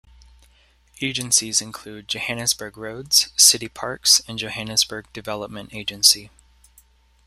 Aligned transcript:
Agencies 0.99 1.61
include 1.61 2.07
Johannesburg 2.07 2.75
Roads, 2.75 3.31
City 3.37 3.67
Parks 3.69 4.19
and 4.27 4.39
Johannesburg 4.39 5.05
Development 5.13 5.71
Agency. 5.75 6.31